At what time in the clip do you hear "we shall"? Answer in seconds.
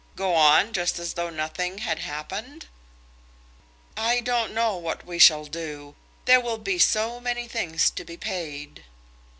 5.05-5.45